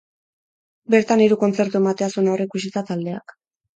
Bertan 0.95 1.21
hiru 1.25 1.37
kontzertu 1.43 1.81
ematea 1.81 2.09
zuen 2.15 2.31
aurreikusita 2.33 2.87
taldeak. 2.93 3.37